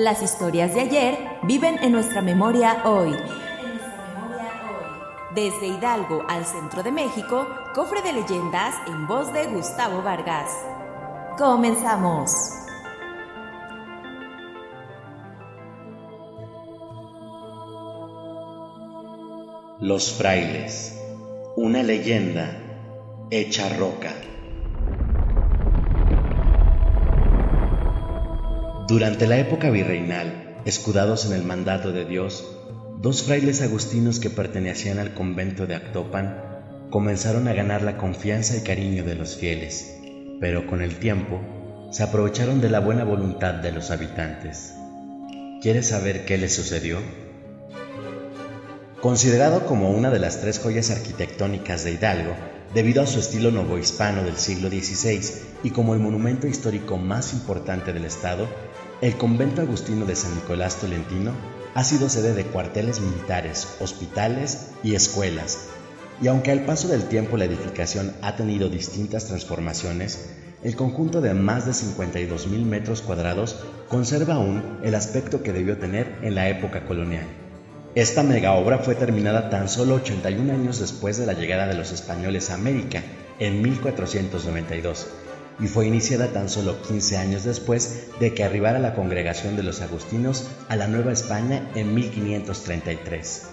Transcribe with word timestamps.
Las 0.00 0.22
historias 0.22 0.74
de 0.74 0.82
ayer 0.82 1.18
viven 1.42 1.76
en 1.82 1.90
nuestra 1.90 2.22
memoria 2.22 2.82
hoy. 2.84 3.16
Desde 5.34 5.66
Hidalgo 5.66 6.24
al 6.28 6.44
centro 6.46 6.84
de 6.84 6.92
México, 6.92 7.48
cofre 7.74 8.00
de 8.02 8.12
leyendas 8.12 8.76
en 8.86 9.08
voz 9.08 9.32
de 9.32 9.46
Gustavo 9.48 10.00
Vargas. 10.00 10.52
Comenzamos. 11.36 12.30
Los 19.80 20.12
frailes, 20.12 20.96
una 21.56 21.82
leyenda 21.82 22.56
hecha 23.32 23.68
roca. 23.76 24.14
Durante 28.88 29.26
la 29.26 29.36
época 29.36 29.68
virreinal, 29.68 30.56
escudados 30.64 31.26
en 31.26 31.34
el 31.34 31.44
mandato 31.44 31.92
de 31.92 32.06
Dios, 32.06 32.56
dos 33.02 33.22
frailes 33.22 33.60
agustinos 33.60 34.18
que 34.18 34.30
pertenecían 34.30 34.98
al 34.98 35.12
convento 35.12 35.66
de 35.66 35.74
Actopan 35.74 36.88
comenzaron 36.88 37.48
a 37.48 37.52
ganar 37.52 37.82
la 37.82 37.98
confianza 37.98 38.56
y 38.56 38.62
cariño 38.62 39.04
de 39.04 39.14
los 39.14 39.36
fieles, 39.36 39.94
pero 40.40 40.66
con 40.66 40.80
el 40.80 40.98
tiempo 40.98 41.42
se 41.92 42.02
aprovecharon 42.02 42.62
de 42.62 42.70
la 42.70 42.80
buena 42.80 43.04
voluntad 43.04 43.56
de 43.56 43.72
los 43.72 43.90
habitantes. 43.90 44.72
¿Quieres 45.60 45.88
saber 45.88 46.24
qué 46.24 46.38
les 46.38 46.54
sucedió? 46.54 46.96
Considerado 49.00 49.64
como 49.64 49.92
una 49.92 50.10
de 50.10 50.18
las 50.18 50.40
tres 50.40 50.58
joyas 50.58 50.90
arquitectónicas 50.90 51.84
de 51.84 51.92
Hidalgo, 51.92 52.34
debido 52.74 53.00
a 53.00 53.06
su 53.06 53.20
estilo 53.20 53.52
novohispano 53.52 54.24
del 54.24 54.36
siglo 54.36 54.68
XVI 54.70 55.20
y 55.62 55.70
como 55.70 55.94
el 55.94 56.00
monumento 56.00 56.48
histórico 56.48 56.96
más 56.96 57.32
importante 57.32 57.92
del 57.92 58.04
estado, 58.04 58.48
el 59.00 59.16
convento 59.16 59.62
agustino 59.62 60.04
de 60.04 60.16
San 60.16 60.34
Nicolás 60.34 60.80
Tolentino 60.80 61.30
ha 61.74 61.84
sido 61.84 62.08
sede 62.08 62.34
de 62.34 62.42
cuarteles 62.46 63.00
militares, 63.00 63.76
hospitales 63.78 64.70
y 64.82 64.96
escuelas. 64.96 65.68
Y 66.20 66.26
aunque 66.26 66.50
al 66.50 66.64
paso 66.64 66.88
del 66.88 67.04
tiempo 67.04 67.36
la 67.36 67.44
edificación 67.44 68.12
ha 68.20 68.34
tenido 68.34 68.68
distintas 68.68 69.26
transformaciones, 69.26 70.30
el 70.64 70.74
conjunto 70.74 71.20
de 71.20 71.34
más 71.34 71.66
de 71.66 71.74
52 71.74 72.48
mil 72.48 72.66
metros 72.66 73.02
cuadrados 73.02 73.60
conserva 73.88 74.34
aún 74.34 74.80
el 74.82 74.96
aspecto 74.96 75.44
que 75.44 75.52
debió 75.52 75.78
tener 75.78 76.18
en 76.22 76.34
la 76.34 76.48
época 76.48 76.84
colonial. 76.84 77.47
Esta 77.98 78.22
mega 78.22 78.52
obra 78.52 78.78
fue 78.78 78.94
terminada 78.94 79.50
tan 79.50 79.68
solo 79.68 79.96
81 79.96 80.52
años 80.52 80.78
después 80.78 81.18
de 81.18 81.26
la 81.26 81.32
llegada 81.32 81.66
de 81.66 81.74
los 81.74 81.90
españoles 81.90 82.48
a 82.48 82.54
América, 82.54 83.02
en 83.40 83.60
1492, 83.60 85.08
y 85.58 85.66
fue 85.66 85.88
iniciada 85.88 86.28
tan 86.28 86.48
solo 86.48 86.80
15 86.80 87.16
años 87.16 87.42
después 87.42 88.06
de 88.20 88.34
que 88.34 88.44
arribara 88.44 88.78
la 88.78 88.94
congregación 88.94 89.56
de 89.56 89.64
los 89.64 89.80
agustinos 89.80 90.48
a 90.68 90.76
la 90.76 90.86
Nueva 90.86 91.10
España 91.10 91.72
en 91.74 91.92
1533. 91.92 93.46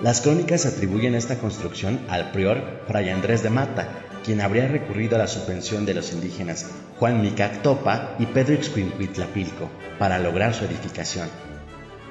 Las 0.00 0.22
crónicas 0.22 0.64
atribuyen 0.64 1.14
esta 1.14 1.36
construcción 1.36 2.00
al 2.08 2.32
prior 2.32 2.80
Fray 2.86 3.10
Andrés 3.10 3.42
de 3.42 3.50
Mata, 3.50 4.06
quien 4.24 4.40
habría 4.40 4.68
recurrido 4.68 5.16
a 5.16 5.18
la 5.18 5.28
subvención 5.28 5.84
de 5.84 5.92
los 5.92 6.14
indígenas 6.14 6.70
Juan 6.98 7.20
Micactopa 7.20 8.16
y 8.18 8.24
Pedro 8.24 8.54
Ixcuincuitlapilco 8.54 9.68
para 9.98 10.18
lograr 10.18 10.54
su 10.54 10.64
edificación. 10.64 11.28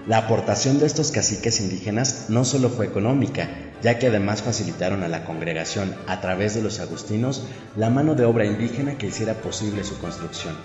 La 0.07 0.19
aportación 0.19 0.77
de 0.77 0.85
estos 0.85 1.09
caciques 1.09 1.59
indígenas 1.59 2.25
no 2.29 2.45
solo 2.45 2.69
fue 2.69 2.85
económica, 2.85 3.49
ya 3.81 3.97
que 3.97 4.07
además 4.07 4.43
facilitaron 4.43 5.01
a 5.01 5.07
la 5.07 5.25
congregación, 5.25 5.95
a 6.05 6.21
través 6.21 6.53
de 6.53 6.61
los 6.61 6.79
agustinos, 6.79 7.47
la 7.75 7.89
mano 7.89 8.13
de 8.13 8.23
obra 8.23 8.45
indígena 8.45 8.99
que 8.99 9.07
hiciera 9.07 9.33
posible 9.33 9.83
su 9.83 9.97
construcción. 9.97 10.55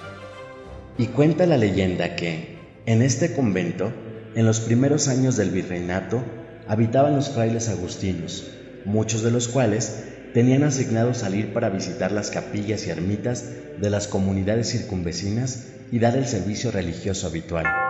Y 0.99 1.07
cuenta 1.07 1.47
la 1.47 1.57
leyenda 1.57 2.17
que, 2.17 2.59
en 2.85 3.01
este 3.01 3.33
convento, 3.33 3.91
en 4.35 4.45
los 4.45 4.61
primeros 4.61 5.09
años 5.09 5.39
del 5.39 5.51
virreinato, 5.51 6.23
habitaban 6.69 7.17
los 7.17 7.31
frailes 7.31 7.71
agustinos, 7.71 8.47
muchos 8.85 9.23
de 9.23 9.31
los 9.31 9.49
cuales 9.49 10.05
tenían 10.35 10.65
asignado 10.65 11.15
salir 11.15 11.55
para 11.55 11.71
visitar 11.71 12.13
las 12.13 12.31
capillas 12.31 12.87
y 12.87 12.91
ermitas 12.91 13.47
de 13.81 13.89
las 13.89 14.07
comunidades 14.07 14.71
circunvecinas 14.71 15.69
y 15.91 15.99
dar 15.99 16.15
el 16.17 16.27
servicio 16.27 16.71
religioso 16.71 17.27
habitual. 17.27 17.90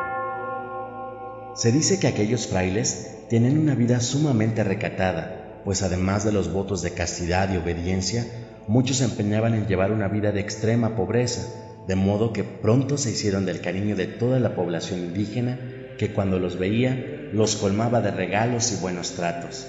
Se 1.54 1.72
dice 1.72 1.98
que 1.98 2.06
aquellos 2.06 2.46
frailes 2.46 3.26
tienen 3.28 3.58
una 3.58 3.74
vida 3.74 4.00
sumamente 4.00 4.62
recatada, 4.64 5.60
pues 5.64 5.82
además 5.82 6.24
de 6.24 6.32
los 6.32 6.52
votos 6.52 6.82
de 6.82 6.92
castidad 6.92 7.52
y 7.52 7.56
obediencia, 7.56 8.24
muchos 8.68 8.98
se 8.98 9.04
empeñaban 9.04 9.54
en 9.54 9.66
llevar 9.66 9.92
una 9.92 10.08
vida 10.08 10.32
de 10.32 10.40
extrema 10.40 10.94
pobreza, 10.96 11.42
de 11.86 11.96
modo 11.96 12.32
que 12.32 12.44
pronto 12.44 12.96
se 12.98 13.10
hicieron 13.10 13.46
del 13.46 13.60
cariño 13.60 13.96
de 13.96 14.06
toda 14.06 14.38
la 14.38 14.54
población 14.54 15.00
indígena 15.00 15.58
que 15.98 16.12
cuando 16.12 16.38
los 16.38 16.58
veía 16.58 17.28
los 17.32 17.56
colmaba 17.56 18.00
de 18.00 18.10
regalos 18.10 18.72
y 18.72 18.80
buenos 18.80 19.12
tratos. 19.12 19.66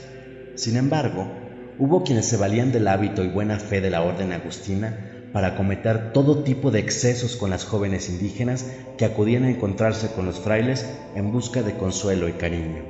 Sin 0.56 0.78
embargo, 0.78 1.32
hubo 1.80 2.04
quienes 2.04 2.26
se 2.28 2.38
valían 2.38 2.72
del 2.72 2.88
hábito 2.88 3.24
y 3.24 3.28
buena 3.28 3.58
fe 3.58 3.82
de 3.82 3.90
la 3.90 4.04
orden 4.04 4.32
agustina 4.32 5.11
para 5.34 5.56
cometer 5.56 6.14
todo 6.14 6.44
tipo 6.44 6.72
de 6.72 6.80
excesos 6.80 7.36
con 7.36 7.50
las 7.50 7.66
jóvenes 7.66 8.10
indígenas 8.10 8.66
que 8.98 9.06
acudían 9.06 9.46
a 9.46 9.50
encontrarse 9.50 10.10
con 10.10 10.26
los 10.26 10.40
frailes 10.40 10.86
en 11.16 11.32
busca 11.32 11.62
de 11.62 11.78
consuelo 11.78 12.28
y 12.28 12.34
cariño. 12.34 12.84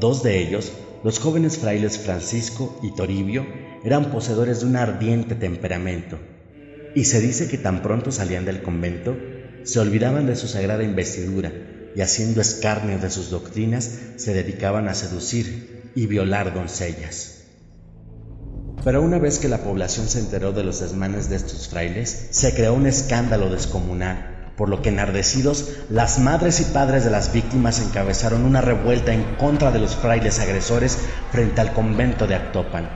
Dos 0.00 0.22
de 0.22 0.38
ellos, 0.38 0.72
los 1.04 1.18
jóvenes 1.18 1.58
frailes 1.58 1.98
Francisco 1.98 2.78
y 2.82 2.94
Toribio, 2.94 3.46
eran 3.84 4.10
poseedores 4.10 4.60
de 4.60 4.66
un 4.66 4.76
ardiente 4.76 5.34
temperamento, 5.34 6.18
y 6.94 7.04
se 7.04 7.20
dice 7.20 7.48
que 7.48 7.58
tan 7.58 7.82
pronto 7.82 8.10
salían 8.10 8.44
del 8.44 8.62
convento, 8.62 9.16
se 9.62 9.78
olvidaban 9.78 10.26
de 10.26 10.36
su 10.36 10.48
sagrada 10.48 10.82
investidura 10.82 11.52
y 11.94 12.00
haciendo 12.00 12.40
escarnio 12.40 12.98
de 12.98 13.10
sus 13.10 13.30
doctrinas, 13.30 13.98
se 14.16 14.34
dedicaban 14.34 14.88
a 14.88 14.94
seducir 14.94 15.92
y 15.94 16.06
violar 16.06 16.54
doncellas. 16.54 17.37
Pero 18.84 19.02
una 19.02 19.18
vez 19.18 19.38
que 19.38 19.48
la 19.48 19.58
población 19.58 20.08
se 20.08 20.20
enteró 20.20 20.52
de 20.52 20.64
los 20.64 20.80
desmanes 20.80 21.28
de 21.28 21.36
estos 21.36 21.68
frailes, 21.68 22.28
se 22.30 22.54
creó 22.54 22.74
un 22.74 22.86
escándalo 22.86 23.50
descomunal, 23.50 24.52
por 24.56 24.68
lo 24.68 24.82
que 24.82 24.88
enardecidos, 24.88 25.68
las 25.90 26.18
madres 26.18 26.60
y 26.60 26.64
padres 26.64 27.04
de 27.04 27.10
las 27.10 27.32
víctimas 27.32 27.80
encabezaron 27.80 28.44
una 28.44 28.60
revuelta 28.60 29.12
en 29.12 29.24
contra 29.36 29.72
de 29.72 29.80
los 29.80 29.96
frailes 29.96 30.38
agresores 30.38 30.98
frente 31.32 31.60
al 31.60 31.72
convento 31.72 32.26
de 32.26 32.36
Actopan. 32.36 32.88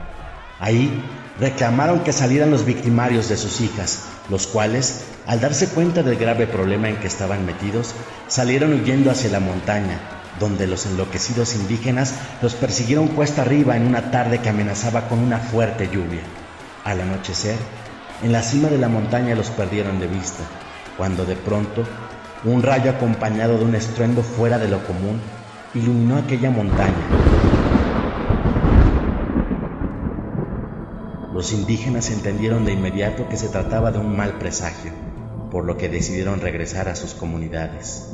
Ahí 0.59 1.03
reclamaron 1.39 2.03
que 2.03 2.13
salieran 2.13 2.51
los 2.51 2.65
victimarios 2.65 3.27
de 3.27 3.37
sus 3.37 3.59
hijas, 3.59 4.03
los 4.29 4.47
cuales, 4.47 5.01
al 5.25 5.41
darse 5.41 5.67
cuenta 5.67 6.01
del 6.01 6.17
grave 6.17 6.47
problema 6.47 6.89
en 6.89 6.97
que 6.97 7.07
estaban 7.07 7.45
metidos, 7.45 7.93
salieron 8.27 8.73
huyendo 8.73 9.11
hacia 9.11 9.31
la 9.31 9.39
montaña, 9.39 9.99
donde 10.39 10.67
los 10.67 10.85
enloquecidos 10.85 11.55
indígenas 11.55 12.15
los 12.41 12.55
persiguieron 12.55 13.07
cuesta 13.07 13.43
arriba 13.43 13.77
en 13.77 13.85
una 13.85 14.11
tarde 14.11 14.39
que 14.39 14.49
amenazaba 14.49 15.07
con 15.07 15.19
una 15.19 15.39
fuerte 15.39 15.87
lluvia. 15.87 16.21
Al 16.83 17.01
anochecer, 17.01 17.57
en 18.23 18.31
la 18.31 18.41
cima 18.41 18.69
de 18.69 18.77
la 18.77 18.89
montaña 18.89 19.35
los 19.35 19.49
perdieron 19.49 19.99
de 19.99 20.07
vista, 20.07 20.43
cuando 20.97 21.25
de 21.25 21.35
pronto 21.35 21.83
un 22.45 22.61
rayo 22.61 22.91
acompañado 22.91 23.57
de 23.57 23.65
un 23.65 23.75
estruendo 23.75 24.21
fuera 24.21 24.57
de 24.57 24.67
lo 24.67 24.83
común 24.85 25.19
iluminó 25.73 26.17
aquella 26.17 26.51
montaña. 26.51 26.93
Los 31.33 31.51
indígenas 31.51 32.11
entendieron 32.11 32.63
de 32.63 32.73
inmediato 32.73 33.27
que 33.27 33.37
se 33.37 33.49
trataba 33.49 33.91
de 33.91 33.99
un 33.99 34.15
mal 34.15 34.37
presagio, 34.37 34.91
por 35.49 35.65
lo 35.65 35.77
que 35.77 35.89
decidieron 35.89 36.41
regresar 36.41 36.89
a 36.89 36.95
sus 36.95 37.13
comunidades. 37.13 38.12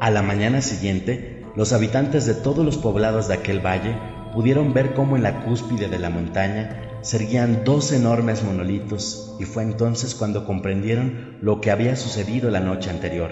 A 0.00 0.10
la 0.10 0.22
mañana 0.22 0.60
siguiente, 0.60 1.44
los 1.56 1.72
habitantes 1.72 2.26
de 2.26 2.34
todos 2.34 2.64
los 2.64 2.76
poblados 2.76 3.28
de 3.28 3.34
aquel 3.34 3.64
valle 3.64 3.96
pudieron 4.32 4.74
ver 4.74 4.92
cómo 4.94 5.16
en 5.16 5.22
la 5.22 5.44
cúspide 5.44 5.88
de 5.88 5.98
la 5.98 6.10
montaña 6.10 6.98
se 7.02 7.16
erguían 7.16 7.64
dos 7.64 7.92
enormes 7.92 8.42
monolitos 8.42 9.36
y 9.38 9.44
fue 9.44 9.62
entonces 9.62 10.14
cuando 10.14 10.44
comprendieron 10.44 11.36
lo 11.40 11.60
que 11.60 11.70
había 11.70 11.96
sucedido 11.96 12.50
la 12.50 12.60
noche 12.60 12.90
anterior. 12.90 13.30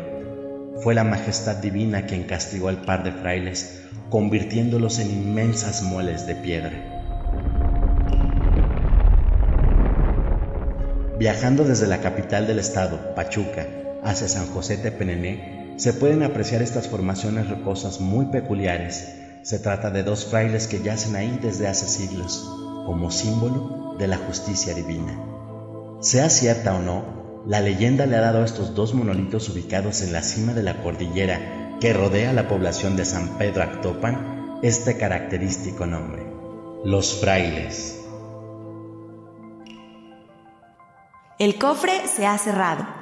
Fue 0.82 0.94
la 0.94 1.05
majestad 1.05 1.56
divina 1.56 2.06
quien 2.06 2.25
castigó 2.25 2.69
al 2.69 2.82
par 2.82 3.03
de 3.03 3.12
frailes, 3.12 3.82
convirtiéndolos 4.11 4.99
en 4.99 5.11
inmensas 5.11 5.82
moles 5.82 6.26
de 6.26 6.35
piedra. 6.37 6.93
Viajando 11.19 11.64
desde 11.64 11.87
la 11.87 12.00
capital 12.00 12.47
del 12.47 12.59
estado, 12.59 13.14
Pachuca, 13.14 13.67
hacia 14.03 14.29
San 14.29 14.47
José 14.47 14.76
Tepenené, 14.76 15.62
se 15.76 15.92
pueden 15.92 16.22
apreciar 16.22 16.62
estas 16.62 16.88
formaciones 16.88 17.48
rocosas 17.48 18.00
muy 18.00 18.26
peculiares. 18.26 19.08
Se 19.42 19.58
trata 19.58 19.90
de 19.90 20.02
dos 20.02 20.26
frailes 20.26 20.66
que 20.66 20.82
yacen 20.82 21.16
ahí 21.16 21.38
desde 21.42 21.66
hace 21.66 21.88
siglos, 21.88 22.48
como 22.86 23.10
símbolo 23.10 23.96
de 23.98 24.06
la 24.06 24.19
justicia 24.19 24.74
divina. 24.74 25.19
Sea 26.00 26.30
cierta 26.30 26.74
o 26.74 26.80
no, 26.80 27.42
la 27.46 27.60
leyenda 27.60 28.06
le 28.06 28.16
ha 28.16 28.20
dado 28.20 28.42
a 28.42 28.44
estos 28.44 28.74
dos 28.74 28.94
monolitos 28.94 29.48
ubicados 29.48 30.02
en 30.02 30.12
la 30.12 30.22
cima 30.22 30.52
de 30.52 30.62
la 30.62 30.82
cordillera 30.82 31.76
que 31.80 31.92
rodea 31.92 32.32
la 32.32 32.48
población 32.48 32.96
de 32.96 33.04
San 33.04 33.38
Pedro 33.38 33.64
Actopan 33.64 34.60
este 34.62 34.96
característico 34.96 35.86
nombre, 35.86 36.25
los 36.84 37.20
frailes. 37.20 37.98
El 41.40 41.58
cofre 41.58 42.06
se 42.06 42.25
ha 42.25 42.38
cerrado. 42.38 43.01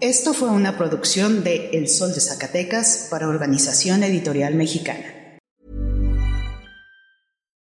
Esto 0.00 0.34
fue 0.34 0.50
una 0.50 0.76
producción 0.76 1.42
de 1.42 1.70
El 1.72 1.88
Sol 1.88 2.12
de 2.12 2.20
Zacatecas 2.20 3.08
para 3.10 3.28
Organización 3.28 4.02
Editorial 4.02 4.54
Mexicana. 4.54 5.15